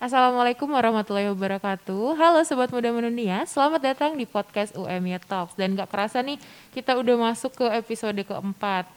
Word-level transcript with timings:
Assalamualaikum 0.00 0.64
warahmatullahi 0.72 1.28
wabarakatuh. 1.28 2.16
Halo 2.16 2.40
Sobat 2.48 2.72
Muda 2.72 2.88
Mendunia, 2.88 3.44
selamat 3.44 3.84
datang 3.84 4.16
di 4.16 4.24
podcast 4.24 4.72
UMY 4.72 5.20
Talks. 5.28 5.52
Dan 5.60 5.76
gak 5.76 5.92
kerasa 5.92 6.24
nih, 6.24 6.40
kita 6.72 6.96
udah 6.96 7.20
masuk 7.20 7.52
ke 7.60 7.68
episode 7.76 8.16
keempat. 8.24 8.88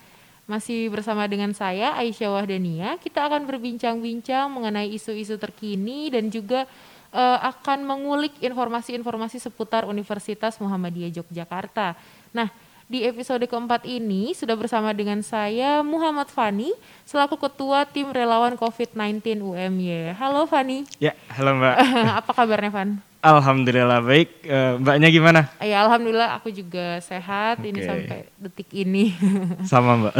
Masih 0.47 0.87
bersama 0.87 1.27
dengan 1.27 1.51
saya, 1.51 1.91
Aisyah 1.99 2.31
Wahdania. 2.31 2.95
Kita 3.03 3.27
akan 3.27 3.43
berbincang-bincang 3.43 4.47
mengenai 4.47 4.95
isu-isu 4.95 5.35
terkini 5.35 6.07
dan 6.07 6.31
juga 6.31 6.63
uh, 7.11 7.51
akan 7.51 7.83
mengulik 7.83 8.39
informasi-informasi 8.39 9.43
seputar 9.43 9.83
Universitas 9.83 10.55
Muhammadiyah 10.63 11.19
Yogyakarta. 11.19 11.99
Nah, 12.31 12.47
di 12.93 13.01
episode 13.09 13.41
keempat 13.49 13.89
ini 13.89 14.37
sudah 14.37 14.53
bersama 14.53 14.93
dengan 14.93 15.17
saya 15.25 15.81
Muhammad 15.81 16.29
Fani 16.29 16.69
selaku 17.09 17.41
ketua 17.41 17.89
tim 17.89 18.13
relawan 18.13 18.53
COVID-19 18.53 19.41
UMY. 19.41 20.13
Halo 20.13 20.45
Fani. 20.45 20.85
Ya, 21.01 21.17
halo 21.33 21.57
Mbak. 21.57 21.75
Apa 22.21 22.31
kabarnya 22.37 22.69
Van? 22.69 23.01
Alhamdulillah 23.25 23.97
baik. 24.05 24.45
Uh, 24.45 24.77
mbaknya 24.77 25.09
gimana? 25.09 25.41
Ya 25.63 25.81
alhamdulillah 25.81 26.37
aku 26.37 26.53
juga 26.53 27.01
sehat 27.01 27.63
okay. 27.63 27.71
ini 27.73 27.79
sampai 27.81 28.19
detik 28.37 28.69
ini. 28.69 29.15
Sama 29.71 29.97
Mbak. 29.97 30.15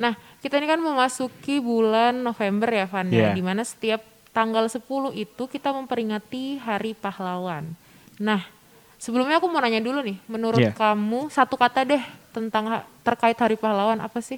nah 0.00 0.16
kita 0.40 0.56
ini 0.56 0.72
kan 0.72 0.80
memasuki 0.80 1.60
bulan 1.60 2.24
November 2.24 2.70
ya 2.72 2.88
Van 2.88 3.12
yeah. 3.12 3.12
ya, 3.12 3.22
iya. 3.28 3.30
di 3.36 3.42
mana 3.44 3.60
setiap 3.60 4.00
tanggal 4.32 4.64
10 4.72 4.80
itu 5.20 5.42
kita 5.50 5.68
memperingati 5.76 6.64
Hari 6.64 6.96
Pahlawan. 6.96 7.76
Nah 8.22 8.59
Sebelumnya 9.00 9.40
aku 9.40 9.48
mau 9.48 9.64
nanya 9.64 9.80
dulu 9.80 10.04
nih, 10.04 10.20
menurut 10.28 10.60
yeah. 10.60 10.76
kamu 10.76 11.32
satu 11.32 11.56
kata 11.56 11.88
deh 11.88 12.02
tentang 12.36 12.84
terkait 13.00 13.32
Hari 13.32 13.56
Pahlawan 13.56 13.96
apa 13.96 14.20
sih? 14.20 14.36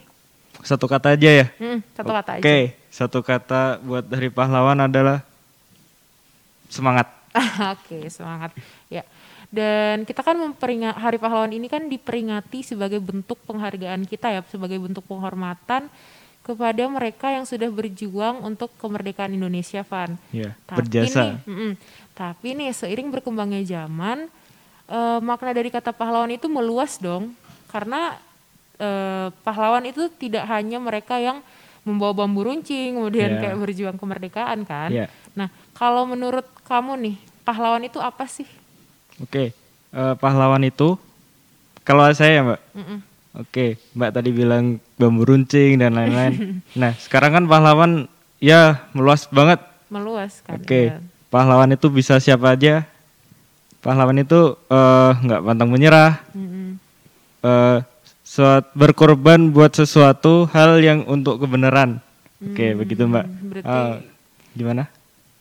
Satu 0.63 0.87
kata 0.87 1.19
aja 1.19 1.31
ya? 1.43 1.47
Hmm, 1.59 1.83
satu 1.99 2.15
kata 2.15 2.31
aja. 2.39 2.43
Oke, 2.47 2.59
satu 2.87 3.19
kata 3.27 3.83
buat 3.83 4.07
Hari 4.07 4.31
Pahlawan 4.31 4.79
adalah 4.87 5.27
semangat. 6.71 7.11
Oke, 7.75 8.07
semangat. 8.07 8.55
Ya. 8.87 9.03
Dan 9.51 10.07
kita 10.07 10.23
kan 10.23 10.39
memperingat 10.39 10.95
Hari 10.95 11.19
Pahlawan 11.19 11.51
ini 11.51 11.67
kan 11.67 11.91
diperingati 11.91 12.63
sebagai 12.63 13.03
bentuk 13.03 13.43
penghargaan 13.43 14.07
kita 14.07 14.31
ya, 14.31 14.41
sebagai 14.47 14.79
bentuk 14.79 15.03
penghormatan 15.11 15.91
kepada 16.47 16.87
mereka 16.87 17.35
yang 17.35 17.47
sudah 17.47 17.67
berjuang 17.67 18.47
untuk 18.47 18.71
kemerdekaan 18.79 19.35
Indonesia, 19.35 19.83
Van. 19.83 20.15
Iya, 20.31 20.55
berjasa. 20.71 21.39
Nih, 21.43 21.51
mm 21.51 21.55
-mm, 21.55 21.73
tapi 22.15 22.49
nih 22.55 22.71
seiring 22.71 23.11
berkembangnya 23.11 23.63
zaman, 23.67 24.31
uh, 24.89 25.19
makna 25.23 25.53
dari 25.55 25.71
kata 25.71 25.95
pahlawan 25.95 26.33
itu 26.33 26.47
meluas 26.51 26.99
dong 26.99 27.37
karena 27.71 28.19
uh, 28.83 29.29
pahlawan 29.47 29.85
itu 29.87 30.09
tidak 30.19 30.45
hanya 30.49 30.83
mereka 30.83 31.17
yang 31.21 31.41
membawa 31.83 32.25
bambu 32.25 32.47
runcing 32.47 32.95
kemudian 32.95 33.39
yeah. 33.39 33.41
kayak 33.43 33.57
berjuang 33.59 33.97
kemerdekaan 33.99 34.63
kan. 34.63 34.91
Yeah. 34.91 35.09
Nah 35.35 35.51
kalau 35.75 36.07
menurut 36.07 36.47
kamu 36.67 36.95
nih 36.99 37.17
pahlawan 37.43 37.83
itu 37.83 37.99
apa 37.99 38.27
sih? 38.31 38.47
Oke 39.19 39.31
okay. 39.31 39.49
uh, 39.95 40.15
eh, 40.15 40.15
pahlawan 40.19 40.63
itu 40.63 40.95
kalau 41.83 42.07
saya 42.15 42.39
ya 42.39 42.43
mbak. 42.47 42.61
Mm 42.73 42.83
-mm. 42.83 42.99
Oke 43.33 43.49
okay. 43.51 43.71
mbak 43.99 44.11
tadi 44.15 44.31
bilang 44.31 44.79
bambu 44.95 45.27
runcing 45.27 45.83
dan 45.83 45.99
lain-lain. 45.99 46.63
nah 46.81 46.95
sekarang 47.03 47.43
kan 47.43 47.45
pahlawan 47.51 48.07
ya 48.39 48.87
meluas 48.95 49.27
banget. 49.27 49.59
Meluas 49.91 50.39
kan. 50.47 50.63
Oke 50.63 50.67
okay. 50.67 50.85
ya. 50.95 50.97
pahlawan 51.35 51.75
itu 51.75 51.91
bisa 51.91 52.23
siapa 52.23 52.55
aja 52.55 52.87
pahlawan 53.83 54.23
itu 54.23 54.55
eh, 54.71 55.11
nggak 55.19 55.41
uh, 55.43 55.45
pantang 55.45 55.71
menyerah 55.75 56.23
mm-hmm. 56.33 56.69
uh, 57.43 57.79
suat 58.23 58.71
berkorban 58.73 59.51
buat 59.51 59.75
sesuatu 59.75 60.47
hal 60.55 60.79
yang 60.79 61.05
untuk 61.11 61.43
kebenaran 61.43 61.99
oke 62.39 62.55
okay, 62.55 62.73
mm-hmm. 62.73 62.81
begitu 62.81 63.03
mbak 63.11 63.27
Berarti 63.27 63.69
uh, 63.69 63.95
gimana 64.55 64.87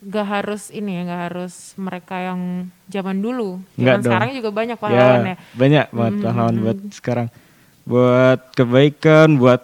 Gak 0.02 0.26
harus 0.26 0.74
ini 0.74 0.98
ya, 0.98 1.14
gak 1.14 1.22
harus 1.30 1.78
mereka 1.78 2.18
yang 2.18 2.74
zaman 2.90 3.22
dulu. 3.22 3.62
Zaman 3.78 4.02
sekarang 4.02 4.34
juga 4.34 4.50
banyak 4.50 4.74
pahlawan 4.82 5.22
ya. 5.22 5.30
ya. 5.30 5.36
Banyak 5.54 5.86
banget 5.94 6.14
hmm. 6.18 6.24
pahlawan 6.26 6.56
buat 6.58 6.80
sekarang. 6.90 7.28
Buat 7.86 8.40
kebaikan, 8.58 9.38
buat 9.38 9.62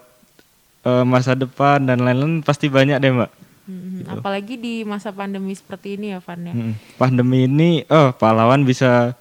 uh, 0.86 1.02
masa 1.02 1.34
depan 1.34 1.82
dan 1.90 2.06
lain-lain 2.06 2.46
pasti 2.46 2.70
banyak 2.70 3.02
deh 3.02 3.10
mbak. 3.10 3.30
Hmm, 3.68 4.00
gitu. 4.00 4.08
Apalagi 4.08 4.54
di 4.56 4.74
masa 4.88 5.12
pandemi 5.12 5.52
seperti 5.52 6.00
ini 6.00 6.16
ya 6.16 6.24
Van 6.24 6.40
ya. 6.40 6.54
Hmm, 6.56 6.72
pandemi 6.96 7.44
ini, 7.44 7.84
oh 7.92 8.16
pahlawan 8.16 8.64
bisa 8.64 9.12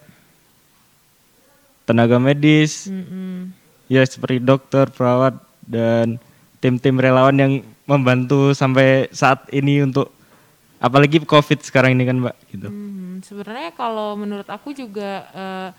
tenaga 1.84 2.16
medis, 2.16 2.88
hmm. 2.88 3.52
ya 3.91 4.08
seperti 4.08 4.40
dokter, 4.40 4.88
perawat 4.88 5.35
dan 5.68 6.16
tim-tim 6.63 6.96
relawan 6.96 7.35
yang 7.35 7.53
membantu 7.84 8.56
sampai 8.56 9.12
saat 9.12 9.52
ini 9.52 9.84
untuk 9.84 10.16
apalagi 10.79 11.28
COVID 11.28 11.59
sekarang 11.68 12.00
ini 12.00 12.08
kan 12.08 12.18
Mbak 12.24 12.35
gitu. 12.47 12.68
Hmm, 12.72 13.19
sebenarnya 13.28 13.75
kalau 13.75 14.16
menurut 14.16 14.47
aku 14.47 14.72
juga 14.72 15.28
uh, 15.35 15.69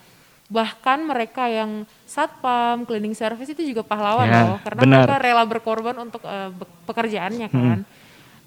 bahkan 0.52 1.08
mereka 1.08 1.48
yang 1.48 1.88
satpam, 2.04 2.84
cleaning 2.84 3.16
service 3.16 3.48
itu 3.48 3.64
juga 3.64 3.80
pahlawan 3.80 4.28
ya, 4.28 4.44
loh 4.44 4.60
karena 4.60 4.80
benar. 4.84 4.96
mereka 5.08 5.16
rela 5.24 5.44
berkorban 5.48 5.96
untuk 6.04 6.20
uh, 6.28 6.52
pekerjaannya 6.84 7.48
kan. 7.48 7.80
Hmm 7.80 7.96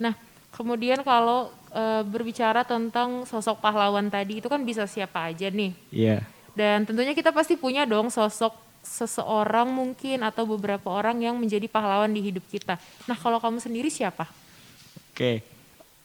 Nah, 0.01 0.17
kemudian 0.50 1.06
kalau 1.06 1.53
e, 1.69 2.01
berbicara 2.09 2.66
tentang 2.66 3.29
sosok 3.29 3.62
pahlawan 3.62 4.09
tadi 4.09 4.41
itu 4.41 4.50
kan 4.50 4.66
bisa 4.66 4.89
siapa 4.89 5.29
aja 5.29 5.53
nih. 5.53 5.72
Iya. 5.94 6.09
Yeah. 6.17 6.22
Dan 6.57 6.89
tentunya 6.89 7.13
kita 7.13 7.29
pasti 7.29 7.56
punya 7.56 7.85
dong 7.85 8.09
sosok 8.09 8.57
seseorang 8.81 9.69
mungkin 9.69 10.25
atau 10.25 10.44
beberapa 10.50 10.90
orang 10.90 11.22
yang 11.22 11.38
menjadi 11.38 11.69
pahlawan 11.69 12.09
di 12.09 12.34
hidup 12.34 12.44
kita. 12.50 12.81
Nah, 13.06 13.16
kalau 13.16 13.38
kamu 13.38 13.61
sendiri 13.61 13.94
siapa? 13.94 14.25
Oke. 15.13 15.16
Okay. 15.16 15.35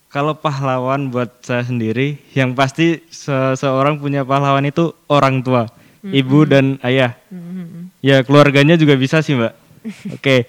Kalau 0.06 0.38
pahlawan 0.38 1.10
buat 1.10 1.42
saya 1.42 1.66
sendiri, 1.66 2.16
yang 2.32 2.54
pasti 2.54 3.02
seseorang 3.10 3.98
punya 3.98 4.22
pahlawan 4.22 4.64
itu 4.64 4.94
orang 5.10 5.42
tua, 5.42 5.66
mm-hmm. 5.66 6.12
ibu 6.14 6.38
dan 6.46 6.66
ayah. 6.86 7.18
Mm-hmm. 7.28 7.82
Ya 8.06 8.22
keluarganya 8.22 8.78
juga 8.78 8.94
bisa 8.94 9.18
sih 9.20 9.34
mbak. 9.34 9.52
Oke. 10.16 10.22
Okay. 10.22 10.40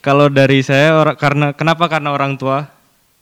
Kalau 0.00 0.32
dari 0.32 0.64
saya 0.64 0.96
orang 0.96 1.18
karena 1.18 1.46
kenapa 1.52 1.84
karena 1.90 2.16
orang 2.16 2.40
tua? 2.40 2.70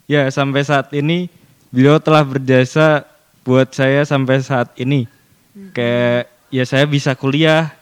Ya, 0.08 0.24
sampai 0.32 0.64
saat 0.64 0.88
ini 0.96 1.28
beliau 1.68 2.00
telah 2.00 2.24
berjasa 2.24 3.04
buat 3.44 3.68
saya 3.76 4.08
sampai 4.08 4.40
saat 4.40 4.72
ini. 4.80 5.04
Hmm. 5.52 5.70
Kayak 5.76 6.32
ya 6.48 6.64
saya 6.64 6.88
bisa 6.88 7.12
kuliah, 7.12 7.76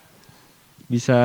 bisa 0.90 1.18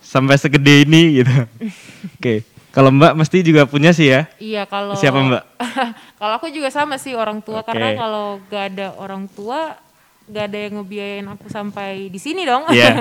sampai 0.00 0.40
segede 0.40 0.88
ini 0.88 1.20
gitu. 1.20 1.32
Oke. 2.16 2.40
Kalau 2.72 2.88
Mbak 2.88 3.20
mesti 3.20 3.44
juga 3.44 3.68
punya 3.68 3.92
sih 3.92 4.12
ya? 4.12 4.28
Iya, 4.40 4.62
kalau 4.64 4.96
Siapa 4.96 5.20
Mbak? 5.20 5.44
kalau 6.20 6.34
aku 6.40 6.48
juga 6.52 6.68
sama 6.72 6.96
sih 6.96 7.16
orang 7.16 7.44
tua 7.44 7.60
okay. 7.60 7.74
karena 7.74 7.88
kalau 7.96 8.40
gak 8.48 8.64
ada 8.72 8.86
orang 8.96 9.28
tua 9.28 9.76
gak 10.28 10.52
ada 10.52 10.58
yang 10.68 10.72
ngebiayain 10.80 11.26
aku 11.26 11.48
sampai 11.52 12.08
di 12.08 12.20
sini 12.20 12.48
dong. 12.48 12.64
Iya. 12.72 12.92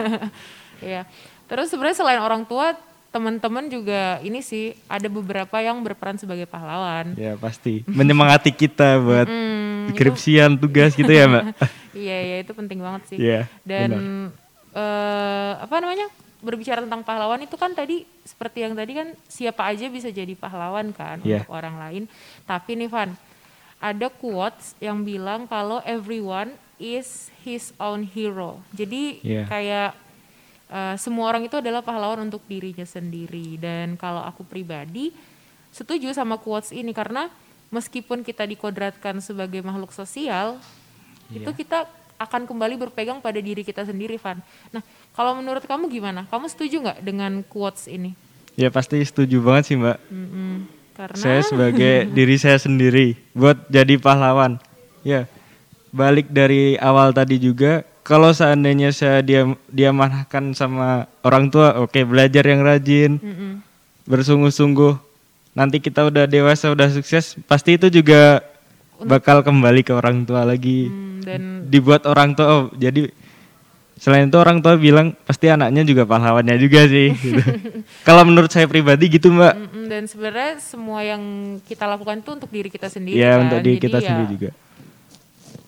Yeah. 0.77 1.01
yeah. 1.01 1.03
Terus 1.49 1.73
sebenarnya 1.73 1.97
selain 1.97 2.21
orang 2.21 2.45
tua 2.45 2.77
teman-teman 3.11 3.65
juga 3.71 4.19
ini 4.21 4.43
sih 4.43 4.75
ada 4.85 5.07
beberapa 5.07 5.57
yang 5.63 5.79
berperan 5.81 6.19
sebagai 6.19 6.45
pahlawan. 6.45 7.15
Ya 7.15 7.39
pasti 7.39 7.81
menyemangati 7.87 8.51
kita 8.51 8.99
buat 8.99 9.27
mm, 9.27 9.95
skripsian 9.95 10.55
itu... 10.55 10.61
tugas 10.67 10.91
gitu 10.93 11.09
ya 11.09 11.25
mbak. 11.25 11.55
iya 12.07 12.17
iya 12.21 12.37
itu 12.43 12.51
penting 12.51 12.83
banget 12.83 13.15
sih. 13.15 13.17
Yeah, 13.17 13.43
Dan 13.63 13.89
uh, 14.75 15.51
apa 15.63 15.75
namanya 15.79 16.11
berbicara 16.37 16.85
tentang 16.85 17.01
pahlawan 17.01 17.41
itu 17.41 17.57
kan 17.57 17.73
tadi 17.73 18.05
seperti 18.21 18.61
yang 18.61 18.77
tadi 18.77 18.91
kan 18.93 19.07
siapa 19.25 19.65
aja 19.65 19.89
bisa 19.89 20.13
jadi 20.13 20.37
pahlawan 20.37 20.93
kan 20.93 21.23
yeah. 21.25 21.41
untuk 21.41 21.55
orang 21.55 21.75
lain. 21.79 22.03
Tapi 22.45 22.77
nih 22.77 22.91
Van 22.91 23.11
ada 23.77 24.07
quotes 24.09 24.73
yang 24.81 25.05
bilang 25.05 25.45
kalau 25.45 25.81
everyone 25.85 26.53
is 26.77 27.33
his 27.41 27.73
own 27.81 28.05
hero. 28.05 28.61
Jadi 28.73 29.21
yeah. 29.25 29.45
kayak 29.49 29.91
uh, 30.71 30.95
semua 30.99 31.29
orang 31.31 31.47
itu 31.47 31.55
adalah 31.59 31.83
pahlawan 31.83 32.27
untuk 32.27 32.43
dirinya 32.47 32.83
sendiri 32.83 33.59
dan 33.59 33.95
kalau 33.95 34.23
aku 34.23 34.43
pribadi 34.47 35.11
setuju 35.71 36.11
sama 36.15 36.39
quotes 36.39 36.71
ini 36.71 36.91
karena 36.95 37.29
meskipun 37.69 38.23
kita 38.23 38.47
dikodratkan 38.47 39.19
sebagai 39.19 39.59
makhluk 39.59 39.91
sosial 39.91 40.57
yeah. 41.29 41.43
itu 41.43 41.51
kita 41.53 41.87
akan 42.17 42.49
kembali 42.49 42.81
berpegang 42.81 43.21
pada 43.21 43.37
diri 43.37 43.61
kita 43.61 43.85
sendiri 43.85 44.17
Van. 44.17 44.41
Nah 44.73 44.81
kalau 45.13 45.37
menurut 45.37 45.61
kamu 45.63 45.85
gimana? 45.91 46.25
Kamu 46.33 46.49
setuju 46.49 46.81
nggak 46.81 46.99
dengan 47.05 47.45
quotes 47.45 47.85
ini? 47.85 48.17
Ya 48.57 48.73
pasti 48.73 48.97
setuju 49.05 49.37
banget 49.45 49.63
sih 49.69 49.77
mbak. 49.77 50.01
Mm 50.09 50.27
-mm. 50.27 50.53
Karena 50.97 51.21
saya 51.21 51.41
sebagai 51.45 51.95
diri 52.17 52.35
saya 52.41 52.57
sendiri 52.57 53.13
buat 53.37 53.69
jadi 53.69 54.01
pahlawan. 54.01 54.57
Ya 55.05 55.29
balik 55.93 56.33
dari 56.33 56.75
awal 56.81 57.13
tadi 57.13 57.37
juga 57.37 57.85
kalau 58.07 58.31
seandainya 58.31 58.95
saya 58.95 59.19
dia 59.19 59.43
dia 59.67 59.91
manahkan 59.91 60.55
sama 60.55 61.11
orang 61.27 61.51
tua, 61.51 61.75
oke 61.75 61.91
okay, 61.91 62.07
belajar 62.07 62.47
yang 62.47 62.63
rajin, 62.63 63.19
mm 63.19 63.33
-mm. 63.35 63.51
bersungguh-sungguh. 64.07 64.95
Nanti 65.51 65.83
kita 65.83 66.07
udah 66.07 66.23
dewasa, 66.23 66.71
udah 66.71 66.87
sukses, 66.87 67.35
pasti 67.51 67.75
itu 67.75 67.91
juga 67.91 68.39
bakal 69.03 69.43
kembali 69.43 69.83
ke 69.83 69.91
orang 69.91 70.23
tua 70.23 70.47
lagi. 70.47 70.87
Mm, 70.87 71.19
dan 71.27 71.41
dibuat 71.67 72.07
orang 72.07 72.31
tua, 72.31 72.47
oh, 72.47 72.63
jadi 72.79 73.11
selain 73.97 74.29
itu 74.29 74.37
orang 74.39 74.61
tua 74.61 74.77
bilang 74.79 75.11
pasti 75.25 75.49
anaknya 75.49 75.81
juga 75.81 76.05
pahlawannya 76.05 76.55
juga 76.61 76.85
sih 76.85 77.17
gitu. 77.17 77.41
kalau 78.07 78.23
menurut 78.29 78.53
saya 78.53 78.69
pribadi 78.69 79.09
gitu 79.09 79.33
mbak 79.33 79.57
dan 79.89 80.05
sebenarnya 80.05 80.61
semua 80.61 81.01
yang 81.01 81.57
kita 81.65 81.89
lakukan 81.89 82.21
itu 82.21 82.29
untuk 82.29 82.49
diri 82.53 82.69
kita 82.69 82.93
sendiri 82.93 83.17
ya 83.17 83.41
kan? 83.41 83.49
untuk 83.49 83.59
diri 83.65 83.81
Jadi 83.81 83.85
kita 83.89 83.97
ya, 83.97 84.05
sendiri 84.05 84.27
juga 84.29 84.49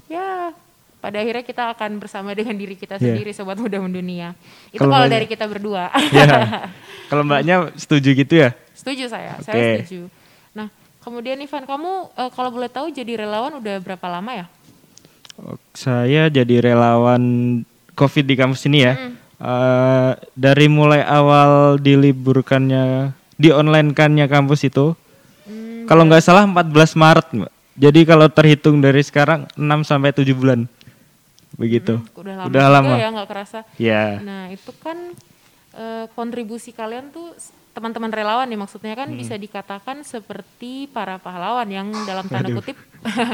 ya 0.05 0.53
pada 0.99 1.23
akhirnya 1.23 1.43
kita 1.47 1.63
akan 1.73 1.99
bersama 1.99 2.35
dengan 2.35 2.55
diri 2.55 2.75
kita 2.75 2.99
yeah. 2.99 3.15
sendiri 3.15 3.31
sobat 3.31 3.55
muda 3.55 3.79
mendunia 3.79 4.35
itu 4.75 4.83
kalau 4.83 5.07
dari 5.07 5.25
kita 5.25 5.47
berdua 5.47 5.89
yeah. 6.11 6.67
kalau 7.09 7.23
mbaknya 7.23 7.71
setuju 7.79 8.13
gitu 8.13 8.33
ya 8.35 8.55
setuju 8.75 9.07
saya 9.07 9.39
okay. 9.39 9.47
saya 9.47 9.63
setuju 9.83 10.11
nah 10.51 10.67
kemudian 10.99 11.39
Ivan 11.39 11.63
kamu 11.63 11.91
uh, 12.13 12.29
kalau 12.35 12.51
boleh 12.51 12.67
tahu 12.67 12.91
jadi 12.91 13.23
relawan 13.25 13.55
udah 13.57 13.79
berapa 13.79 14.07
lama 14.11 14.31
ya 14.35 14.45
saya 15.71 16.27
jadi 16.27 16.59
relawan 16.59 17.23
COVID 17.99 18.25
di 18.27 18.35
kampus 18.39 18.63
ini 18.71 18.79
ya. 18.87 18.93
Mm. 18.95 19.13
Uh, 19.39 20.11
dari 20.35 20.67
mulai 20.67 21.03
awal 21.03 21.79
diliburkannya, 21.79 23.15
di 23.39 23.51
online 23.55 23.95
kannya 23.95 24.27
kampus 24.27 24.67
itu, 24.67 24.91
mm, 25.47 25.87
kalau 25.87 26.03
nggak 26.07 26.23
salah 26.23 26.43
14 26.43 26.95
Maret, 26.95 27.27
Mbak. 27.31 27.51
Jadi 27.79 28.01
kalau 28.03 28.27
terhitung 28.27 28.83
dari 28.83 28.99
sekarang 28.99 29.47
6 29.55 29.87
sampai 29.87 30.11
7 30.11 30.35
bulan. 30.35 30.67
Begitu. 31.59 31.99
Mm, 31.99 32.19
udah 32.23 32.33
lama, 32.39 32.47
udah 32.47 32.65
lama. 32.71 32.93
ya 32.95 33.07
nggak 33.11 33.29
kerasa. 33.29 33.59
Ya. 33.75 33.91
Yeah. 33.91 34.09
Nah, 34.23 34.43
itu 34.49 34.71
kan 34.79 34.97
uh, 35.75 36.05
kontribusi 36.15 36.71
kalian 36.71 37.11
tuh 37.11 37.35
teman-teman 37.69 38.09
relawan 38.11 38.49
nih 38.49 38.59
maksudnya 38.59 38.91
kan 38.97 39.07
hmm. 39.07 39.19
bisa 39.19 39.37
dikatakan 39.37 40.01
seperti 40.01 40.89
para 40.89 41.21
pahlawan 41.21 41.69
yang 41.69 41.87
dalam 42.03 42.25
tanda 42.27 42.49
kutip 42.51 42.75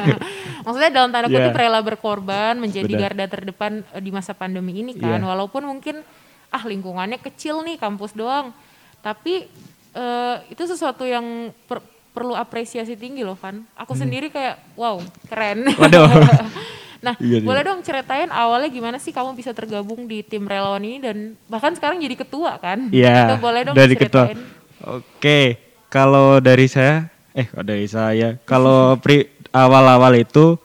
maksudnya 0.68 0.92
dalam 0.92 1.10
tanda 1.10 1.32
kutip 1.32 1.56
yeah. 1.56 1.62
rela 1.66 1.80
berkorban 1.82 2.54
menjadi 2.60 2.86
Benar. 2.86 3.16
garda 3.16 3.26
terdepan 3.26 3.82
uh, 3.96 4.02
di 4.04 4.12
masa 4.14 4.36
pandemi 4.36 4.86
ini 4.86 4.94
kan 4.94 5.18
yeah. 5.18 5.26
walaupun 5.26 5.66
mungkin 5.66 6.04
ah 6.52 6.62
lingkungannya 6.62 7.18
kecil 7.18 7.64
nih 7.66 7.80
kampus 7.80 8.14
doang 8.14 8.54
tapi 9.02 9.50
uh, 9.98 10.44
itu 10.52 10.62
sesuatu 10.68 11.08
yang 11.08 11.50
per, 11.66 11.82
perlu 12.14 12.38
apresiasi 12.38 12.94
tinggi 13.00 13.26
loh 13.26 13.40
Van 13.40 13.66
aku 13.74 13.98
hmm. 13.98 14.02
sendiri 14.04 14.28
kayak 14.30 14.62
wow 14.78 15.00
keren 15.32 15.74
Waduh. 15.74 16.06
Nah, 17.06 17.14
iya, 17.22 17.38
boleh 17.38 17.62
iya. 17.62 17.70
dong 17.70 17.80
ceritain 17.86 18.30
awalnya 18.34 18.70
gimana 18.74 18.98
sih 18.98 19.14
kamu 19.14 19.38
bisa 19.38 19.54
tergabung 19.54 20.10
di 20.10 20.26
tim 20.26 20.50
relawan 20.50 20.82
ini 20.82 20.98
dan 20.98 21.18
bahkan 21.46 21.78
sekarang 21.78 22.02
jadi 22.02 22.18
ketua 22.18 22.58
kan? 22.58 22.90
Iya. 22.90 23.38
boleh 23.38 23.62
dong 23.70 23.78
dari 23.78 23.94
ceritain. 23.94 24.34
ketua. 24.34 24.98
Oke, 24.98 25.62
kalau 25.94 26.42
dari 26.42 26.66
saya, 26.66 27.06
eh 27.38 27.46
dari 27.62 27.86
saya, 27.86 28.42
kalau 28.42 28.98
pri 29.06 29.30
awal-awal 29.54 30.18
itu 30.18 30.58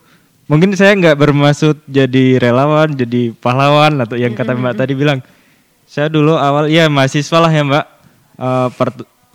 mungkin 0.49 0.73
saya 0.73 0.97
nggak 0.97 1.21
bermaksud 1.21 1.85
jadi 1.85 2.41
relawan, 2.41 2.97
jadi 2.97 3.37
pahlawan 3.37 4.01
atau 4.01 4.17
yang 4.17 4.33
kata 4.33 4.57
Mbak 4.57 4.75
tadi 4.81 4.93
bilang. 4.97 5.21
Saya 5.91 6.07
dulu 6.07 6.39
awal 6.39 6.71
ya 6.71 6.87
mahasiswa 6.87 7.37
lah 7.37 7.51
ya 7.51 7.67
Mbak. 7.67 7.85
Uh, 8.41 8.67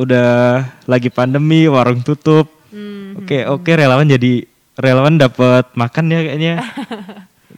udah 0.00 0.64
lagi 0.88 1.12
pandemi, 1.12 1.68
warung 1.68 2.00
tutup. 2.00 2.48
Mm-hmm. 2.72 3.20
Oke, 3.22 3.38
oke 3.44 3.70
relawan 3.76 4.08
jadi 4.08 4.48
relawan 4.76 5.17
dapat 5.17 5.73
makan 5.73 6.12
ya 6.12 6.20
kayaknya. 6.23 6.55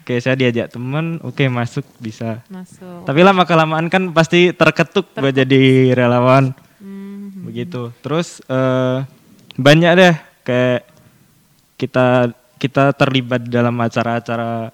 Oke, 0.09 0.25
saya 0.25 0.41
diajak 0.41 0.73
teman, 0.73 1.21
oke 1.21 1.53
masuk 1.53 1.85
bisa. 2.01 2.41
Masuk. 2.49 3.05
Tapi 3.05 3.21
lama 3.21 3.45
kelamaan 3.45 3.93
kan 3.93 4.09
pasti 4.17 4.57
terketuk, 4.57 5.13
terketuk. 5.13 5.21
buat 5.21 5.37
jadi 5.37 5.93
relawan. 5.93 6.57
Mm-hmm. 6.81 7.45
Begitu. 7.45 7.93
Terus 8.01 8.41
uh, 8.49 9.05
banyak 9.61 9.93
deh 10.01 10.15
kayak 10.49 10.89
kita 11.77 12.33
kita 12.57 12.97
terlibat 12.97 13.45
dalam 13.53 13.77
acara-acara 13.85 14.73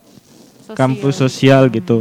kampus 0.72 1.20
sosial 1.20 1.68
hmm. 1.68 1.74
gitu. 1.82 1.98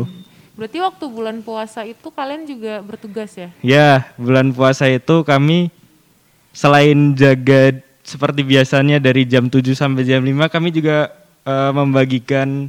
Berarti 0.53 0.77
waktu 0.79 1.05
bulan 1.09 1.37
puasa 1.41 1.83
itu 1.83 2.07
kalian 2.13 2.45
juga 2.47 2.79
bertugas 2.85 3.33
ya? 3.35 3.49
Ya, 3.59 4.13
bulan 4.15 4.53
puasa 4.53 4.85
itu 4.87 5.25
kami 5.25 5.73
selain 6.53 7.17
jaga 7.17 7.81
seperti 8.03 8.43
biasanya 8.43 8.99
dari 8.99 9.23
jam 9.23 9.47
7 9.47 9.63
sampai 9.73 10.03
jam 10.03 10.19
5 10.19 10.35
kami 10.51 10.69
juga 10.75 11.09
uh, 11.47 11.71
membagikan 11.71 12.67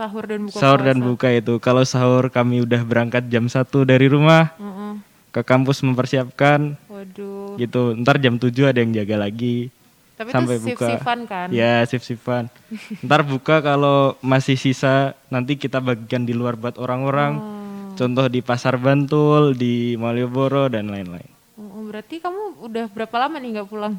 sahur 0.00 0.24
dan 0.24 0.48
buka 0.48 0.56
sahur 0.56 0.80
dan 0.80 0.98
buka 1.00 1.28
itu. 1.28 1.54
Kalau 1.60 1.84
sahur 1.84 2.28
kami 2.32 2.64
udah 2.64 2.80
berangkat 2.84 3.28
jam 3.28 3.48
1 3.48 3.64
dari 3.84 4.06
rumah 4.08 4.52
uh 4.56 4.64
-uh. 4.64 4.92
ke 5.32 5.40
kampus 5.44 5.84
mempersiapkan. 5.84 6.76
Waduh. 6.88 7.60
Gitu. 7.60 7.96
Ntar 8.00 8.16
jam 8.20 8.40
7 8.40 8.48
ada 8.72 8.78
yang 8.80 8.92
jaga 8.96 9.16
lagi. 9.20 9.68
Tapi 10.20 10.36
sampai 10.36 10.56
itu 10.60 10.76
buka. 10.76 10.84
sif 10.84 11.00
kan? 11.04 11.48
Ya, 11.48 11.80
sif-sifan. 11.88 12.44
Ntar 13.04 13.24
buka 13.24 13.64
kalau 13.64 14.20
masih 14.20 14.56
sisa 14.60 15.16
nanti 15.32 15.56
kita 15.56 15.80
bagikan 15.80 16.28
di 16.28 16.36
luar 16.36 16.60
buat 16.60 16.76
orang-orang. 16.76 17.32
Oh. 17.40 17.96
Contoh 17.96 18.28
di 18.28 18.40
Pasar 18.44 18.76
Bantul, 18.76 19.56
di 19.56 19.96
Malioboro 19.96 20.68
dan 20.68 20.92
lain-lain. 20.92 21.28
Oh, 21.56 21.88
berarti 21.88 22.20
kamu 22.20 22.64
udah 22.64 22.84
berapa 22.92 23.16
lama 23.16 23.36
nih 23.40 23.60
nggak 23.60 23.68
pulang? 23.68 23.96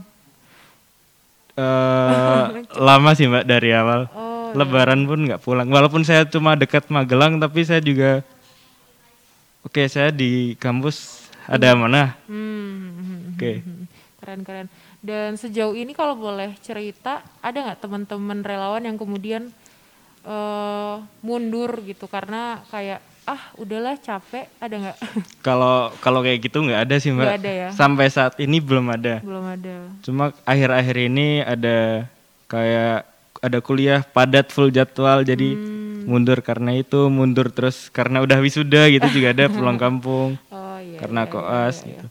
Uh, 1.61 2.45
lama 2.89 3.13
sih 3.13 3.29
mbak 3.29 3.45
dari 3.45 3.69
awal. 3.71 4.09
Oh, 4.11 4.49
iya. 4.51 4.57
Lebaran 4.57 5.05
pun 5.05 5.19
nggak 5.29 5.41
pulang. 5.45 5.69
Walaupun 5.69 6.01
saya 6.01 6.25
cuma 6.25 6.57
dekat 6.57 6.89
Magelang, 6.89 7.37
tapi 7.37 7.61
saya 7.61 7.79
juga, 7.79 8.25
oke 9.61 9.77
okay, 9.77 9.85
saya 9.85 10.09
di 10.09 10.57
kampus 10.57 11.29
ada 11.45 11.71
hmm. 11.71 11.79
mana? 11.79 12.03
Hmm. 12.25 13.35
Oke. 13.37 13.53
Okay. 13.61 13.65
Keren-keren. 14.21 14.69
Dan 15.01 15.33
sejauh 15.33 15.73
ini 15.73 15.97
kalau 15.97 16.13
boleh 16.13 16.53
cerita, 16.61 17.25
ada 17.41 17.57
nggak 17.57 17.81
teman-teman 17.81 18.45
relawan 18.45 18.85
yang 18.85 18.93
kemudian 18.93 19.49
uh, 20.21 21.01
mundur 21.25 21.81
gitu 21.81 22.05
karena 22.05 22.61
kayak 22.69 23.01
ah 23.31 23.43
udahlah 23.55 23.95
capek 23.95 24.51
ada 24.59 24.75
nggak? 24.75 24.97
Kalau 25.47 25.95
kalau 26.03 26.19
kayak 26.19 26.51
gitu 26.51 26.59
nggak 26.67 26.83
ada 26.83 26.95
sih 26.99 27.15
mbak. 27.15 27.27
Gak 27.31 27.39
ada 27.39 27.51
ya. 27.51 27.69
Sampai 27.71 28.11
saat 28.11 28.35
ini 28.43 28.59
belum 28.59 28.91
ada. 28.91 29.23
Belum 29.23 29.47
ada. 29.47 29.87
Cuma 30.03 30.35
akhir-akhir 30.43 30.95
ini 31.07 31.39
ada 31.39 32.11
kayak 32.51 33.07
ada 33.39 33.57
kuliah 33.63 34.03
padat 34.03 34.51
full 34.51 34.69
jadwal 34.69 35.23
jadi 35.23 35.55
hmm. 35.55 36.05
mundur 36.05 36.43
karena 36.43 36.75
itu 36.75 37.07
mundur 37.07 37.49
terus 37.49 37.87
karena 37.89 38.19
udah 38.21 38.37
wisuda 38.43 38.91
gitu 38.91 39.07
juga 39.15 39.31
ada 39.31 39.47
pulang 39.55 39.79
kampung. 39.79 40.35
Oh 40.51 40.77
iya. 40.83 40.99
Karena 40.99 41.23
iya, 41.23 41.31
koas 41.31 41.75
iya, 41.81 41.87
iya. 41.87 41.91
gitu. 41.95 42.07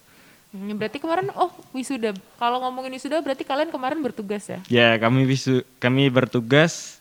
Hmm, 0.51 0.75
berarti 0.75 0.99
kemarin 0.99 1.29
oh 1.37 1.53
wisuda. 1.77 2.17
Kalau 2.41 2.65
ngomongin 2.65 2.97
wisuda 2.97 3.21
berarti 3.21 3.45
kalian 3.45 3.69
kemarin 3.69 4.01
bertugas 4.01 4.49
ya? 4.49 4.59
Ya 4.73 4.89
kami 4.97 5.29
wisu 5.29 5.63
kami 5.79 6.09
bertugas 6.09 6.99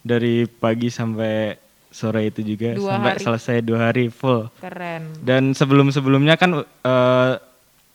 dari 0.00 0.48
pagi 0.48 0.88
sampai 0.88 1.60
sore 1.88 2.28
itu 2.28 2.44
juga 2.44 2.76
dua 2.76 2.96
sampai 2.96 3.12
hari. 3.16 3.24
selesai 3.24 3.56
dua 3.64 3.78
hari 3.90 4.04
full. 4.12 4.48
Keren. 4.60 5.02
Dan 5.24 5.56
sebelum-sebelumnya 5.56 6.36
kan 6.36 6.62
uh, 6.64 7.32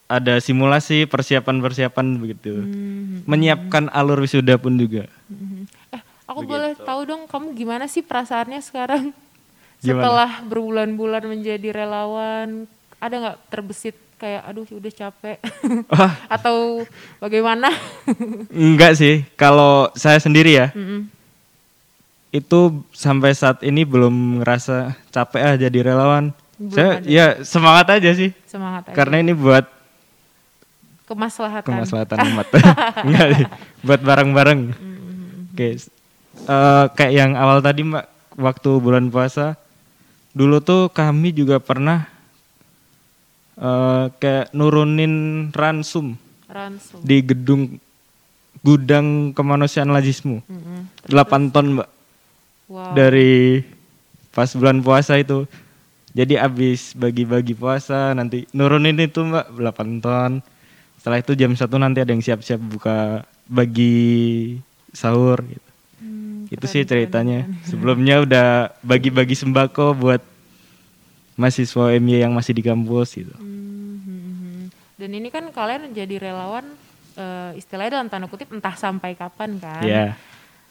ada 0.09 0.35
simulasi 0.41 1.05
persiapan-persiapan 1.09 2.05
begitu. 2.19 2.53
Hmm. 2.61 3.25
Menyiapkan 3.25 3.89
alur 3.93 4.21
wisuda 4.21 4.57
pun 4.59 4.75
juga. 4.77 5.09
Hmm. 5.29 5.65
Eh, 5.93 6.01
aku 6.25 6.45
begitu. 6.45 6.51
boleh 6.53 6.71
tahu 6.77 7.01
dong 7.07 7.23
kamu 7.29 7.47
gimana 7.57 7.85
sih 7.89 8.03
perasaannya 8.05 8.61
sekarang? 8.61 9.05
Gimana? 9.83 9.99
Setelah 9.99 10.31
berbulan-bulan 10.47 11.27
menjadi 11.27 11.75
relawan, 11.75 12.63
ada 13.03 13.15
nggak 13.19 13.39
terbesit 13.51 13.99
kayak 14.15 14.47
aduh 14.47 14.63
udah 14.63 14.93
capek 14.95 15.43
atau 16.39 16.87
bagaimana? 17.19 17.67
Enggak 18.47 18.95
sih, 18.95 19.27
kalau 19.35 19.91
saya 19.91 20.23
sendiri 20.23 20.55
ya. 20.55 20.71
Mm 20.71 20.87
-mm 20.87 21.22
itu 22.33 22.81
sampai 22.89 23.29
saat 23.37 23.61
ini 23.61 23.85
belum 23.85 24.41
ngerasa 24.41 24.97
capek 25.13 25.41
ah 25.45 25.55
jadi 25.55 25.93
relawan. 25.93 26.33
Belum 26.57 26.73
Saya 26.73 26.91
ada. 26.97 27.05
ya 27.05 27.25
semangat 27.45 27.87
aja 27.93 28.09
sih. 28.17 28.33
Semangat 28.49 28.89
aja. 28.89 28.95
Karena 28.97 29.21
ini 29.21 29.37
buat 29.37 29.69
kemaslahatan. 31.05 31.69
Kemaslahatan 31.69 32.17
umat. 32.33 32.47
Enggak 33.05 33.27
sih, 33.37 33.45
buat 33.85 34.01
bareng-bareng. 34.01 34.61
Mm-hmm. 34.73 35.53
Oke. 35.53 35.57
Okay. 35.61 35.73
Uh, 36.43 36.49
eh, 36.49 36.85
kayak 36.97 37.13
yang 37.13 37.31
awal 37.37 37.61
tadi 37.61 37.85
Mbak 37.85 38.05
waktu 38.41 38.71
bulan 38.81 39.13
puasa 39.13 39.53
dulu 40.33 40.57
tuh 40.65 40.89
kami 40.89 41.29
juga 41.29 41.61
pernah 41.61 42.09
uh, 43.61 44.09
kayak 44.17 44.49
nurunin 44.57 45.47
ransum. 45.53 46.17
Ransum. 46.49 46.97
Di 47.05 47.21
gedung 47.21 47.77
gudang 48.65 49.37
kemanusiaan 49.37 49.93
Lajismu. 49.93 50.41
Mm-hmm. 50.41 51.13
8 51.13 51.53
ton, 51.53 51.77
Mbak 51.77 51.89
wow. 52.73 52.97
dari 52.97 53.61
pas 54.33 54.49
bulan 54.57 54.81
puasa 54.81 55.21
itu. 55.21 55.45
Jadi 56.13 56.37
abis 56.37 56.93
bagi-bagi 56.93 57.57
puasa 57.57 58.13
nanti 58.13 58.45
nurunin 58.53 58.97
itu 59.01 59.21
mbak 59.21 59.49
8 59.53 60.01
ton. 60.01 60.31
Setelah 60.97 61.19
itu 61.21 61.33
jam 61.33 61.53
satu 61.57 61.77
nanti 61.81 62.01
ada 62.01 62.13
yang 62.13 62.21
siap-siap 62.21 62.61
buka 62.61 63.25
bagi 63.49 64.57
sahur 64.93 65.41
gitu. 65.41 65.69
Hmm, 66.01 66.45
itu 66.53 66.65
sih 66.69 66.85
ceritanya. 66.85 67.49
Keren. 67.49 67.65
Sebelumnya 67.69 68.15
udah 68.21 68.49
bagi-bagi 68.85 69.33
sembako 69.33 69.97
buat 69.97 70.21
mahasiswa 71.33 71.97
MY 71.97 72.29
yang 72.29 72.33
masih 72.37 72.53
di 72.53 72.61
kampus 72.61 73.17
gitu. 73.17 73.33
Hmm, 73.41 73.97
hmm, 74.05 74.21
hmm. 74.37 74.61
Dan 75.01 75.09
ini 75.17 75.33
kan 75.33 75.49
kalian 75.49 75.97
jadi 75.97 76.21
relawan 76.21 76.77
uh, 77.17 77.57
istilahnya 77.57 77.97
dalam 77.97 78.07
tanda 78.13 78.29
kutip 78.29 78.53
entah 78.53 78.77
sampai 78.77 79.17
kapan 79.17 79.57
kan. 79.57 79.81
Yeah 79.81 80.13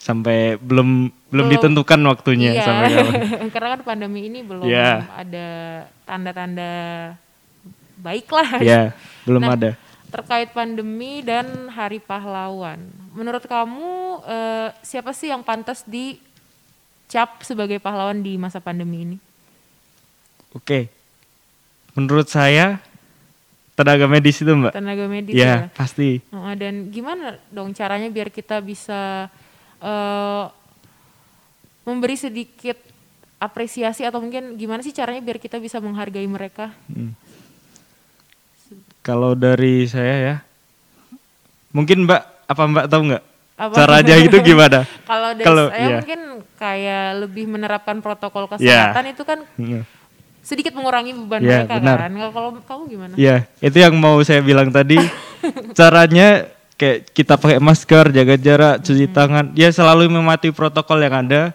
sampai 0.03 0.59
belum 0.59 1.15
belum, 1.31 1.47
ditentukan 1.47 2.01
waktunya 2.11 2.59
iya. 2.59 2.67
sampai 2.67 2.91
Karena 3.55 3.79
kan 3.79 3.83
pandemi 3.87 4.27
ini 4.27 4.43
belum 4.43 4.67
yeah. 4.67 5.07
ada 5.15 5.49
tanda-tanda 6.03 6.73
baik 8.03 8.27
lah. 8.35 8.59
Ya, 8.59 8.83
belum 9.23 9.47
nah, 9.47 9.55
ada. 9.55 9.71
Terkait 10.11 10.51
pandemi 10.51 11.23
dan 11.23 11.71
Hari 11.71 12.03
Pahlawan, 12.03 12.83
menurut 13.15 13.47
kamu 13.47 13.91
eh, 14.27 14.69
siapa 14.83 15.15
sih 15.15 15.31
yang 15.31 15.47
pantas 15.47 15.87
dicap 15.87 17.47
sebagai 17.47 17.79
pahlawan 17.79 18.19
di 18.27 18.35
masa 18.35 18.59
pandemi 18.59 19.07
ini? 19.07 19.17
Oke, 20.53 20.91
menurut 21.95 22.27
saya 22.27 22.83
tenaga 23.79 24.05
medis 24.11 24.43
itu 24.43 24.51
mbak. 24.53 24.75
Tenaga 24.75 25.07
medis 25.07 25.33
ya, 25.33 25.47
ya. 25.47 25.57
pasti. 25.73 26.21
Dan 26.59 26.91
gimana 26.93 27.39
dong 27.49 27.73
caranya 27.73 28.11
biar 28.13 28.29
kita 28.29 28.61
bisa 28.61 29.33
uh, 29.83 30.49
memberi 31.83 32.15
sedikit 32.15 32.79
apresiasi 33.43 34.07
atau 34.07 34.23
mungkin 34.23 34.55
gimana 34.55 34.87
sih 34.87 34.95
caranya 34.95 35.19
biar 35.19 35.43
kita 35.43 35.59
bisa 35.59 35.83
menghargai 35.83 36.27
mereka? 36.31 36.71
Hmm. 36.87 37.19
Kalau 39.03 39.35
dari 39.35 39.83
saya 39.91 40.15
ya, 40.23 40.37
mungkin 41.75 42.07
Mbak 42.07 42.23
apa 42.47 42.63
Mbak 42.71 42.87
tahu 42.87 43.03
nggak 43.11 43.25
caranya 43.75 44.15
itu 44.23 44.37
gimana? 44.55 44.87
Kalau 45.03 45.31
dari 45.35 45.47
Kalo, 45.47 45.63
saya 45.75 45.83
iya. 45.83 45.97
mungkin 45.99 46.21
kayak 46.55 47.07
lebih 47.27 47.45
menerapkan 47.51 47.99
protokol 47.99 48.47
iya. 48.47 48.55
kesehatan 48.55 49.05
yeah. 49.05 49.13
itu 49.13 49.23
kan 49.27 49.39
yeah. 49.59 49.85
sedikit 50.47 50.73
mengurangi 50.79 51.11
beban 51.19 51.43
yeah, 51.43 51.67
mereka 51.67 51.75
benar. 51.83 51.99
kan. 52.07 52.11
Kalau 52.31 52.51
kamu 52.63 52.83
gimana? 52.87 53.15
Iya, 53.19 53.43
yeah, 53.43 53.67
itu 53.67 53.77
yang 53.83 53.95
mau 53.99 54.23
saya 54.23 54.39
bilang 54.39 54.71
tadi. 54.71 55.03
caranya 55.79 56.47
kayak 56.83 57.15
kita 57.15 57.39
pakai 57.39 57.63
masker, 57.63 58.11
jaga 58.11 58.35
jarak, 58.35 58.75
cuci 58.83 59.07
hmm. 59.07 59.15
tangan, 59.15 59.47
ya 59.55 59.71
selalu 59.71 60.11
mematuhi 60.11 60.51
protokol 60.51 60.99
yang 60.99 61.15
ada. 61.15 61.55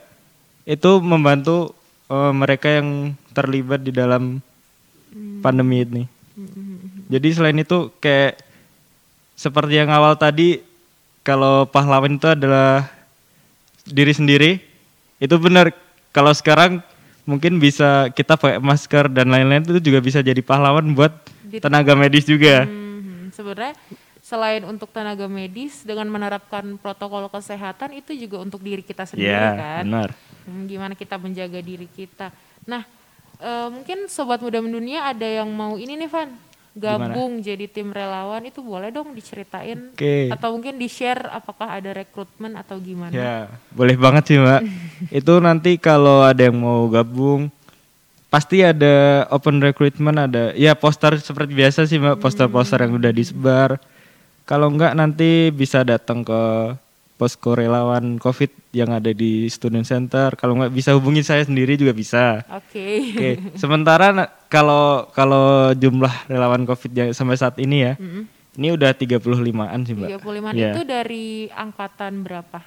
Itu 0.64 1.04
membantu 1.04 1.76
uh, 2.08 2.32
mereka 2.32 2.80
yang 2.80 3.12
terlibat 3.36 3.84
di 3.84 3.92
dalam 3.92 4.40
hmm. 5.12 5.44
pandemi 5.44 5.84
ini. 5.84 6.04
Hmm. 6.40 7.12
Jadi 7.12 7.28
selain 7.36 7.60
itu 7.60 7.92
kayak 8.00 8.40
seperti 9.36 9.84
yang 9.84 9.92
awal 9.92 10.16
tadi, 10.16 10.64
kalau 11.28 11.68
pahlawan 11.68 12.16
itu 12.16 12.32
adalah 12.32 12.88
diri 13.84 14.16
sendiri, 14.16 14.64
itu 15.20 15.36
benar. 15.36 15.76
Kalau 16.16 16.32
sekarang 16.32 16.80
mungkin 17.28 17.60
bisa 17.60 18.08
kita 18.16 18.40
pakai 18.40 18.64
masker 18.64 19.12
dan 19.12 19.28
lain-lain 19.28 19.68
itu 19.68 19.92
juga 19.92 20.00
bisa 20.00 20.24
jadi 20.24 20.40
pahlawan 20.40 20.96
buat 20.96 21.12
tenaga 21.60 22.00
medis 22.00 22.24
juga. 22.24 22.64
Hmm, 22.64 23.28
sebenarnya 23.36 23.76
selain 24.28 24.60
untuk 24.68 24.92
tenaga 24.92 25.24
medis 25.32 25.88
dengan 25.88 26.12
menerapkan 26.12 26.76
protokol 26.76 27.32
kesehatan 27.32 27.96
itu 27.96 28.12
juga 28.12 28.44
untuk 28.44 28.60
diri 28.60 28.84
kita 28.84 29.08
sendiri 29.08 29.32
yeah, 29.32 29.56
kan. 29.56 29.84
Benar. 29.88 30.10
Hmm, 30.44 30.68
gimana 30.68 30.94
kita 31.00 31.16
menjaga 31.16 31.64
diri 31.64 31.88
kita. 31.88 32.36
Nah, 32.68 32.84
e, 33.40 33.52
mungkin 33.72 34.12
sobat 34.12 34.44
muda 34.44 34.60
mendunia 34.60 35.08
ada 35.08 35.24
yang 35.24 35.48
mau 35.48 35.80
ini 35.80 35.96
nih 35.96 36.12
Van 36.12 36.36
gabung 36.78 37.42
Gimana? 37.42 37.48
jadi 37.48 37.66
tim 37.66 37.90
relawan 37.90 38.44
itu 38.46 38.62
boleh 38.62 38.94
dong 38.94 39.18
diceritain 39.18 39.98
okay. 39.98 40.30
atau 40.30 40.54
mungkin 40.54 40.78
di 40.78 40.86
share 40.86 41.26
apakah 41.34 41.74
ada 41.74 41.90
rekrutmen 41.90 42.54
atau 42.54 42.78
gimana? 42.78 43.10
Ya 43.16 43.50
boleh 43.74 43.98
banget 43.98 44.30
sih 44.30 44.38
mbak. 44.38 44.62
itu 45.24 45.34
nanti 45.42 45.82
kalau 45.82 46.22
ada 46.22 46.38
yang 46.38 46.62
mau 46.62 46.86
gabung 46.86 47.50
pasti 48.30 48.62
ada 48.62 49.26
open 49.34 49.58
recruitment 49.58 50.20
ada 50.22 50.54
ya 50.54 50.78
poster 50.78 51.18
seperti 51.18 51.58
biasa 51.58 51.90
sih 51.90 51.98
mbak 51.98 52.22
poster-poster 52.22 52.86
yang 52.86 52.94
udah 52.94 53.10
disebar 53.10 53.82
kalau 54.48 54.72
enggak 54.72 54.96
nanti 54.96 55.52
bisa 55.52 55.84
datang 55.84 56.24
ke 56.24 56.72
posko 57.20 57.52
relawan 57.52 58.16
COVID 58.16 58.72
yang 58.72 58.96
ada 58.96 59.12
di 59.12 59.52
Student 59.52 59.84
Center. 59.84 60.40
Kalau 60.40 60.56
enggak 60.56 60.72
bisa 60.72 60.96
hubungi 60.96 61.20
saya 61.20 61.44
sendiri 61.44 61.76
juga 61.76 61.92
bisa. 61.92 62.48
Oke. 62.48 62.72
Okay. 62.72 62.96
Oke. 62.96 63.18
Okay. 63.20 63.34
Sementara 63.60 64.32
kalau 64.48 65.12
kalau 65.12 65.76
jumlah 65.76 66.32
relawan 66.32 66.64
COVID 66.64 66.92
yang 66.96 67.10
sampai 67.12 67.36
saat 67.36 67.60
ini 67.60 67.92
ya, 67.92 67.94
mm 68.00 68.08
-hmm. 68.08 68.24
ini 68.64 68.68
udah 68.72 68.96
35-an 68.96 69.80
sih, 69.84 69.94
Mbak. 70.00 70.10
35-an 70.24 70.54
yeah. 70.56 70.72
itu 70.72 70.82
dari 70.88 71.28
angkatan 71.52 72.24
berapa? 72.24 72.60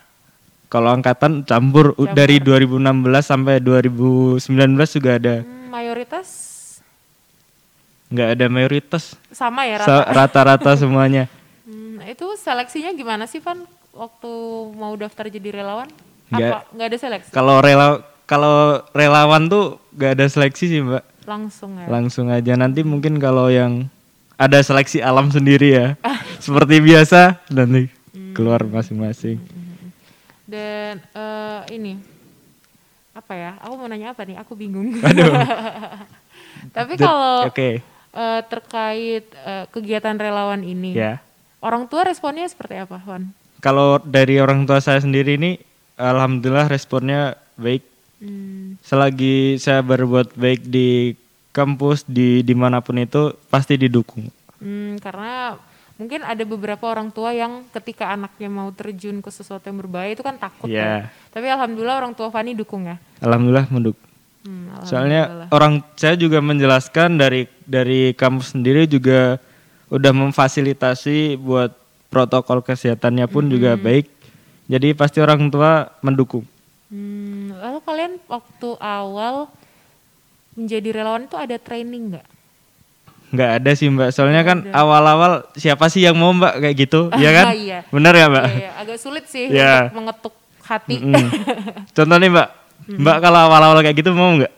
Kalau 0.71 0.93
angkatan 0.93 1.49
campur, 1.49 1.97
campur 1.97 2.13
dari 2.15 2.39
2016 2.39 2.77
sampai 3.25 3.59
2019 3.59 4.39
juga 5.01 5.11
ada. 5.17 5.35
Hmm, 5.43 5.67
mayoritas 5.73 6.51
Enggak 8.11 8.29
ada 8.35 8.47
mayoritas. 8.51 9.15
Sama 9.31 9.71
ya 9.71 9.79
rata. 9.81 10.11
Rata-rata 10.11 10.71
semuanya. 10.75 11.31
itu 12.11 12.27
seleksinya 12.35 12.91
gimana 12.91 13.31
sih 13.31 13.39
Van 13.39 13.63
waktu 13.95 14.33
mau 14.75 14.91
daftar 14.99 15.31
jadi 15.31 15.63
relawan? 15.63 15.87
Apa 16.31 16.67
nggak 16.75 16.89
ada 16.91 16.99
seleksi? 16.99 17.31
Kalau 17.31 17.63
rela 17.63 18.03
kalau 18.27 18.83
relawan 18.95 19.47
tuh 19.47 19.79
nggak 19.95 20.19
ada 20.19 20.27
seleksi 20.27 20.65
sih 20.67 20.81
mbak. 20.83 21.07
Langsung 21.27 21.79
ya. 21.79 21.87
Langsung 21.87 22.27
aja 22.31 22.59
nanti 22.59 22.83
mungkin 22.83 23.23
kalau 23.23 23.47
yang 23.47 23.87
ada 24.35 24.59
seleksi 24.59 24.99
alam 24.99 25.31
sendiri 25.31 25.69
ya, 25.71 25.89
seperti 26.45 26.83
biasa 26.83 27.39
nanti 27.51 27.87
hmm. 28.15 28.35
keluar 28.35 28.67
masing-masing. 28.67 29.39
Hmm. 29.39 29.89
Dan 30.51 30.95
uh, 31.15 31.63
ini 31.71 31.99
apa 33.15 33.33
ya? 33.39 33.53
Aku 33.63 33.75
mau 33.79 33.87
nanya 33.87 34.15
apa 34.15 34.27
nih? 34.27 34.39
Aku 34.39 34.59
bingung. 34.59 34.99
Aduh. 35.07 35.31
Tapi 36.75 36.95
kalau 36.99 37.47
okay. 37.47 37.83
uh, 38.15 38.39
eh, 38.39 38.41
terkait 38.47 39.25
uh, 39.47 39.65
kegiatan 39.71 40.15
relawan 40.19 40.63
ini, 40.63 40.95
yeah 40.95 41.23
Orang 41.61 41.87
tua 41.93 42.09
responnya 42.09 42.49
seperti 42.49 42.81
apa, 42.81 43.01
Wan? 43.05 43.37
Kalau 43.61 44.01
dari 44.01 44.41
orang 44.41 44.65
tua 44.65 44.81
saya 44.81 45.05
sendiri 45.05 45.37
ini, 45.37 45.61
alhamdulillah 46.01 46.73
responnya 46.73 47.37
baik. 47.61 47.85
Hmm. 48.21 48.81
Selagi 48.81 49.61
saya 49.61 49.85
berbuat 49.85 50.37
baik 50.37 50.65
di 50.65 51.13
kampus, 51.53 52.09
di 52.09 52.41
di 52.41 52.55
mana 52.57 52.81
pun 52.81 52.97
itu 52.97 53.37
pasti 53.53 53.77
didukung. 53.77 54.33
Hmm, 54.61 54.97
karena 55.05 55.61
mungkin 56.01 56.25
ada 56.25 56.41
beberapa 56.49 56.89
orang 56.89 57.13
tua 57.13 57.37
yang 57.37 57.69
ketika 57.77 58.09
anaknya 58.09 58.49
mau 58.49 58.73
terjun 58.73 59.21
ke 59.21 59.29
sesuatu 59.29 59.69
yang 59.69 59.85
berbahaya 59.85 60.17
itu 60.17 60.25
kan 60.25 60.41
takut 60.41 60.73
yeah. 60.73 61.13
ya. 61.13 61.29
Tapi 61.29 61.47
alhamdulillah 61.53 62.01
orang 62.01 62.17
tua 62.17 62.33
Fani 62.33 62.57
dukung 62.57 62.89
ya. 62.89 62.97
Alhamdulillah 63.21 63.69
mendukung. 63.69 64.09
Hmm, 64.41 64.73
Soalnya 64.89 65.53
orang 65.53 65.85
saya 66.01 66.17
juga 66.17 66.41
menjelaskan 66.41 67.21
dari 67.21 67.45
dari 67.69 68.17
kampus 68.17 68.57
sendiri 68.57 68.89
juga 68.89 69.37
udah 69.91 70.13
memfasilitasi 70.15 71.35
buat 71.37 71.75
protokol 72.09 72.63
kesehatannya 72.63 73.27
pun 73.27 73.47
hmm. 73.47 73.53
juga 73.53 73.71
baik. 73.75 74.07
Jadi 74.71 74.95
pasti 74.95 75.19
orang 75.19 75.51
tua 75.51 75.91
mendukung. 75.99 76.47
Hmm, 76.91 77.55
lalu 77.55 77.79
kalian 77.83 78.13
waktu 78.27 78.71
awal 78.79 79.51
menjadi 80.55 80.89
relawan 80.91 81.27
itu 81.27 81.39
ada 81.39 81.57
training 81.59 82.15
nggak? 82.15 82.27
Nggak 83.31 83.51
ada 83.63 83.71
sih 83.79 83.87
mbak, 83.87 84.11
soalnya 84.11 84.43
kan 84.43 84.67
awal-awal 84.75 85.47
siapa 85.55 85.87
sih 85.87 86.03
yang 86.03 86.19
mau 86.19 86.35
mbak 86.35 86.59
kayak 86.59 86.77
gitu, 86.87 87.11
ya 87.23 87.31
kan? 87.31 87.55
iya. 87.55 87.79
Bener 87.95 88.15
ya 88.15 88.27
mbak? 88.27 88.47
Iya, 88.47 88.59
iya. 88.59 88.71
agak 88.75 88.99
sulit 88.99 89.25
sih 89.31 89.47
ya. 89.55 89.87
untuk 89.87 90.03
mengetuk 90.03 90.35
hati. 90.67 90.97
Mm 90.99 91.15
-hmm. 91.15 91.27
Contoh 91.97 92.17
nih 92.19 92.31
mbak, 92.31 92.49
mbak 92.91 93.17
kalau 93.23 93.41
awal-awal 93.47 93.79
kayak 93.87 93.97
gitu 94.03 94.11
mau 94.11 94.35
nggak? 94.35 94.53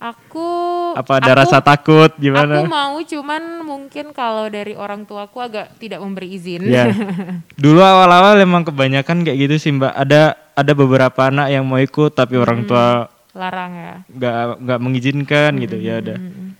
Aku 0.00 0.48
apa 0.96 1.20
ada 1.20 1.36
aku, 1.36 1.40
rasa 1.44 1.58
takut 1.60 2.10
gimana? 2.16 2.64
Aku 2.64 2.72
mau 2.72 2.96
cuman 2.96 3.42
mungkin 3.60 4.16
kalau 4.16 4.48
dari 4.48 4.72
orang 4.72 5.04
tuaku 5.04 5.44
agak 5.44 5.76
tidak 5.76 6.00
memberi 6.00 6.32
izin. 6.32 6.64
Ya. 6.64 6.88
Dulu 7.62 7.84
awal-awal 7.84 8.40
emang 8.40 8.64
kebanyakan 8.64 9.20
kayak 9.20 9.38
gitu 9.44 9.54
sih 9.60 9.76
Mbak. 9.76 9.92
Ada 9.92 10.40
ada 10.56 10.72
beberapa 10.72 11.20
anak 11.28 11.52
yang 11.52 11.68
mau 11.68 11.76
ikut 11.76 12.16
tapi 12.16 12.40
hmm, 12.40 12.44
orang 12.48 12.60
tua 12.64 13.12
larang 13.36 13.72
ya. 13.76 13.94
Nggak 14.08 14.34
nggak 14.64 14.80
mengizinkan 14.80 15.50
hmm, 15.52 15.62
gitu 15.68 15.76
ya 15.84 15.94
ada. 16.00 16.16
Hmm, 16.16 16.32
hmm, 16.32 16.50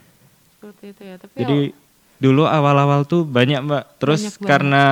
Seperti 0.52 0.84
itu 0.92 1.02
ya. 1.08 1.14
Tapi 1.16 1.34
Jadi 1.40 1.58
oh, 1.64 1.74
dulu 2.20 2.42
awal-awal 2.44 3.00
tuh 3.08 3.24
banyak 3.24 3.64
Mbak. 3.64 3.84
Terus 3.96 4.20
banyak 4.20 4.44
karena 4.44 4.84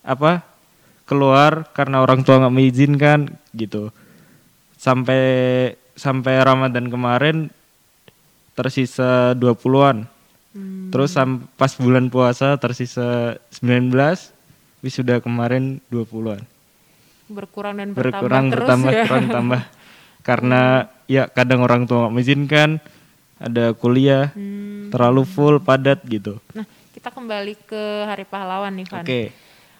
apa? 0.00 0.56
keluar 1.06 1.70
karena 1.70 2.02
orang 2.02 2.26
tua 2.26 2.42
nggak 2.42 2.50
mengizinkan 2.50 3.30
gitu. 3.54 3.94
Sampai 4.74 5.22
sampai 5.94 6.34
Ramadan 6.42 6.90
kemarin 6.90 7.48
tersisa 8.56 9.36
20-an. 9.36 10.08
Hmm. 10.56 10.88
Terus 10.88 11.12
pas 11.60 11.72
bulan 11.76 12.08
puasa 12.08 12.56
tersisa 12.56 13.36
19, 13.52 13.92
wisuda 14.80 15.20
kemarin 15.20 15.84
20-an. 15.92 16.40
Berkurang 17.28 17.74
dan 17.76 17.92
berkurang 17.92 18.48
bertambah 18.48 18.56
bertambah 18.56 18.92
ya. 18.96 19.04
kurang 19.04 19.26
tambah. 19.28 19.62
Karena 20.28 20.90
ya 21.06 21.28
kadang 21.30 21.62
orang 21.62 21.86
tua 21.86 22.08
nggak 22.08 22.14
mengizinkan, 22.16 22.82
ada 23.36 23.76
kuliah 23.76 24.32
hmm. 24.32 24.90
terlalu 24.90 25.22
full 25.28 25.60
padat 25.60 26.02
gitu. 26.08 26.40
Nah, 26.56 26.64
kita 26.96 27.12
kembali 27.12 27.54
ke 27.68 27.82
Hari 28.08 28.24
Pahlawan 28.24 28.72
nih, 28.74 28.86
Van. 28.88 29.04
Oke. 29.04 29.06
Okay. 29.06 29.26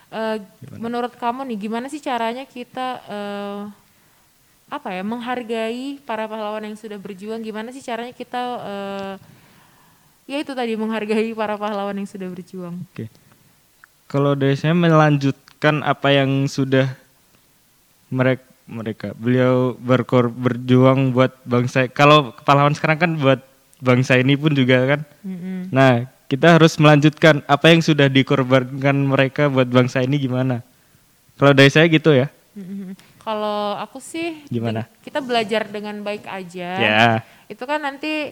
Uh, 0.06 0.38
menurut 0.78 1.18
kamu 1.18 1.42
nih 1.50 1.58
gimana 1.66 1.90
sih 1.90 1.98
caranya 1.98 2.46
kita 2.46 3.02
uh, 3.10 3.60
apa 4.66 4.88
ya 4.90 5.02
menghargai 5.06 6.02
para 6.02 6.26
pahlawan 6.26 6.66
yang 6.66 6.76
sudah 6.76 6.98
berjuang 6.98 7.38
gimana 7.38 7.70
sih 7.70 7.82
caranya 7.82 8.10
kita 8.10 8.40
uh, 8.58 9.14
ya 10.26 10.42
itu 10.42 10.52
tadi 10.52 10.74
menghargai 10.74 11.30
para 11.38 11.54
pahlawan 11.54 11.94
yang 11.94 12.08
sudah 12.10 12.26
berjuang. 12.26 12.74
Oke. 12.90 13.06
Kalau 14.10 14.34
dari 14.34 14.54
saya 14.58 14.74
melanjutkan 14.74 15.82
apa 15.82 16.14
yang 16.14 16.46
sudah 16.50 16.94
mereka 18.10 18.46
mereka 18.66 19.14
beliau 19.14 19.78
berkor 19.78 20.26
berjuang 20.28 21.14
buat 21.14 21.38
bangsa 21.46 21.86
kalau 21.86 22.34
pahlawan 22.42 22.74
sekarang 22.74 22.98
kan 22.98 23.12
buat 23.14 23.40
bangsa 23.78 24.18
ini 24.18 24.34
pun 24.34 24.52
juga 24.52 24.82
kan 24.84 25.00
mm-hmm. 25.22 25.58
nah 25.70 26.10
kita 26.26 26.58
harus 26.58 26.74
melanjutkan 26.82 27.46
apa 27.46 27.70
yang 27.70 27.80
sudah 27.80 28.10
dikorbankan 28.10 29.06
mereka 29.06 29.46
buat 29.46 29.70
bangsa 29.70 30.02
ini 30.02 30.18
gimana 30.18 30.66
kalau 31.38 31.54
dari 31.54 31.70
saya 31.70 31.86
gitu 31.86 32.10
ya 32.10 32.26
mm-hmm. 32.58 33.15
Kalau 33.26 33.74
aku 33.82 33.98
sih 33.98 34.46
gimana? 34.46 34.86
kita 35.02 35.18
belajar 35.18 35.66
dengan 35.66 35.98
baik 36.06 36.30
aja. 36.30 36.70
Ya. 36.78 37.06
Itu 37.50 37.66
kan 37.66 37.82
nanti 37.82 38.30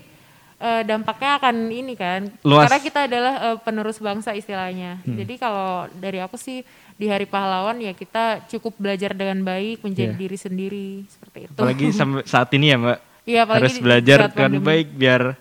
uh, 0.62 0.86
dampaknya 0.86 1.42
akan 1.42 1.56
ini 1.66 1.98
kan. 1.98 2.30
Luas. 2.46 2.70
karena 2.70 2.78
kita 2.78 3.00
adalah 3.10 3.34
uh, 3.50 3.56
penerus 3.58 3.98
bangsa 3.98 4.30
istilahnya. 4.38 5.02
Hmm. 5.02 5.18
jadi 5.18 5.34
kalau 5.42 5.90
dari 5.98 6.22
aku 6.22 6.38
sih 6.38 6.62
di 6.94 7.10
hari 7.10 7.26
pahlawan 7.26 7.82
ya 7.82 7.90
kita 7.90 8.46
cukup 8.46 8.78
belajar 8.78 9.10
dengan 9.18 9.42
baik 9.42 9.82
menjadi 9.82 10.14
yeah. 10.14 10.20
diri 10.22 10.38
sendiri 10.38 10.88
seperti 11.10 11.38
itu. 11.50 11.58
Apalagi 11.58 11.86
sampai 11.98 12.22
saat 12.22 12.54
ini 12.54 12.70
ya 12.70 12.78
mbak. 12.78 12.98
Iya, 13.24 13.42
harus 13.50 13.76
belajar 13.82 14.30
dengan 14.30 14.62
baik 14.62 14.94
biar 14.94 15.34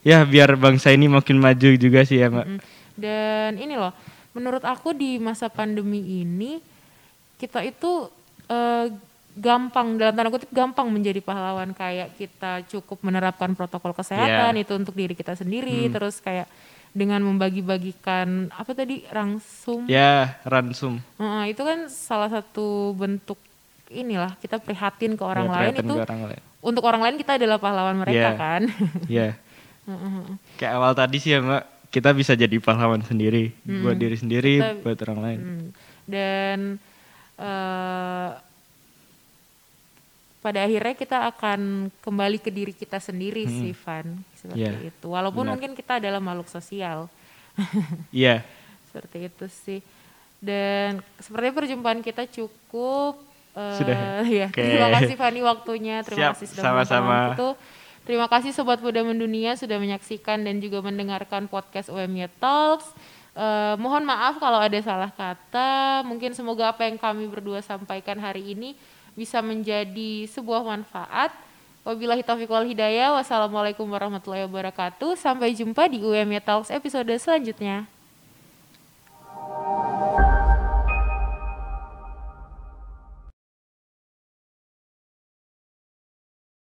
ya 0.00 0.24
biar 0.24 0.56
bangsa 0.56 0.96
ini 0.96 1.12
makin 1.12 1.36
maju 1.36 1.68
juga 1.76 2.08
sih 2.08 2.24
ya 2.24 2.32
mbak. 2.32 2.46
Mm 2.48 2.56
-hmm. 2.56 2.60
dan 2.96 3.52
ini 3.60 3.74
loh 3.76 3.92
menurut 4.32 4.64
aku 4.64 4.94
di 4.94 5.20
masa 5.20 5.50
pandemi 5.52 6.24
ini 6.24 6.62
kita 7.38 7.62
itu 7.66 8.10
uh, 8.48 8.86
gampang 9.38 9.94
dalam 9.96 10.12
tanda 10.18 10.30
kutip 10.34 10.50
gampang 10.50 10.90
menjadi 10.90 11.22
pahlawan 11.22 11.70
kayak 11.70 12.18
kita 12.18 12.66
cukup 12.66 12.98
menerapkan 13.06 13.54
protokol 13.54 13.94
kesehatan 13.94 14.58
yeah. 14.58 14.64
itu 14.66 14.72
untuk 14.74 14.98
diri 14.98 15.14
kita 15.14 15.38
sendiri 15.38 15.86
hmm. 15.86 15.92
terus 15.94 16.18
kayak 16.18 16.50
dengan 16.90 17.22
membagi-bagikan 17.22 18.50
apa 18.50 18.74
tadi 18.74 19.06
ransum 19.14 19.86
ya 19.86 19.94
yeah, 19.94 20.22
ransum 20.42 20.98
uh, 21.22 21.46
itu 21.46 21.62
kan 21.62 21.86
salah 21.86 22.26
satu 22.26 22.92
bentuk 22.98 23.38
inilah 23.88 24.34
kita 24.42 24.58
prihatin 24.58 25.14
ke 25.14 25.22
orang 25.22 25.46
yeah, 25.46 25.54
lain 25.54 25.74
itu 25.78 25.94
orang 25.94 26.22
lain. 26.34 26.40
untuk 26.58 26.82
orang 26.84 27.02
lain 27.06 27.16
kita 27.22 27.38
adalah 27.38 27.62
pahlawan 27.62 27.96
mereka 28.02 28.30
yeah. 28.34 28.34
kan 28.34 28.62
ya 29.06 29.28
yeah. 29.30 29.32
kayak 30.58 30.72
awal 30.74 30.92
tadi 30.98 31.16
sih 31.22 31.38
ya 31.38 31.40
mbak 31.40 31.62
kita 31.88 32.12
bisa 32.12 32.36
jadi 32.36 32.52
pahlawan 32.60 33.00
sendiri 33.00 33.54
hmm. 33.64 33.80
buat 33.80 33.96
diri 33.96 34.16
sendiri 34.18 34.54
kita, 34.60 34.82
buat 34.84 34.98
orang 35.08 35.20
lain 35.24 35.40
hmm. 35.40 35.68
dan 36.04 36.58
uh, 37.38 38.30
pada 40.38 40.64
akhirnya 40.64 40.94
kita 40.94 41.18
akan 41.34 41.90
kembali 41.98 42.38
ke 42.38 42.50
diri 42.54 42.70
kita 42.70 43.02
sendiri 43.02 43.44
hmm. 43.44 43.54
sih 43.58 43.72
Van 43.74 44.06
seperti 44.38 44.62
yeah. 44.62 44.90
itu 44.90 45.06
walaupun 45.10 45.44
Benar. 45.44 45.52
mungkin 45.58 45.72
kita 45.74 45.98
adalah 45.98 46.22
makhluk 46.22 46.46
sosial 46.46 47.10
iya 48.14 48.40
yeah. 48.40 48.40
seperti 48.88 49.26
itu 49.26 49.46
sih 49.50 49.80
dan 50.38 51.02
sepertinya 51.18 51.54
perjumpaan 51.58 52.00
kita 52.06 52.30
cukup 52.30 53.18
uh, 53.58 53.74
sudah 53.74 54.22
ya 54.30 54.46
okay. 54.54 54.78
terima 54.78 54.88
kasih 54.94 55.14
Fani 55.18 55.40
waktunya 55.42 55.96
terima 56.06 56.30
Siap, 56.30 56.32
kasih 56.38 56.46
sudah 56.54 56.62
sama-sama 56.62 57.34
itu 57.34 57.48
terima 58.06 58.26
kasih 58.30 58.54
sobat 58.54 58.78
muda 58.78 59.02
mendunia 59.02 59.58
sudah 59.58 59.82
menyaksikan 59.82 60.46
dan 60.46 60.62
juga 60.62 60.86
mendengarkan 60.86 61.50
podcast 61.50 61.90
UMY 61.90 62.30
Talks 62.38 62.86
Uh, 63.38 63.78
mohon 63.78 64.02
maaf 64.02 64.42
kalau 64.42 64.58
ada 64.58 64.74
salah 64.82 65.14
kata. 65.14 66.02
Mungkin 66.02 66.34
semoga 66.34 66.74
apa 66.74 66.90
yang 66.90 66.98
kami 66.98 67.30
berdua 67.30 67.62
sampaikan 67.62 68.18
hari 68.18 68.50
ini 68.58 68.74
bisa 69.14 69.38
menjadi 69.38 70.26
sebuah 70.26 70.66
manfaat. 70.66 71.30
Wabillahi 71.86 72.26
taufiq 72.26 72.50
wal 72.50 72.66
hidayah. 72.66 73.14
Wassalamualaikum 73.14 73.86
warahmatullahi 73.86 74.42
wabarakatuh. 74.50 75.14
Sampai 75.14 75.54
jumpa 75.54 75.86
di 75.86 76.02
UMY 76.02 76.42
Talks 76.42 76.74
episode 76.74 77.14
selanjutnya. 77.14 77.86